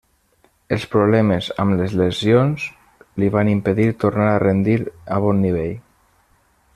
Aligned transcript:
Els 0.75 0.85
problemes 0.93 1.49
amb 1.63 1.75
les 1.81 1.93
lesions 1.99 2.65
li 3.23 3.29
van 3.37 3.53
impedir 3.53 3.87
tornar 4.05 4.27
a 4.37 4.43
rendir 4.47 4.79
a 5.19 5.25
bon 5.27 5.45
nivell. 5.47 5.77